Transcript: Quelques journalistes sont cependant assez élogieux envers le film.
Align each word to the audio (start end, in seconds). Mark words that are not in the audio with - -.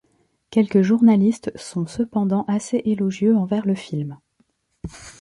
Quelques 0.49 0.81
journalistes 0.81 1.51
sont 1.55 1.85
cependant 1.85 2.43
assez 2.47 2.81
élogieux 2.85 3.37
envers 3.37 3.67
le 3.67 3.75
film. 3.75 4.17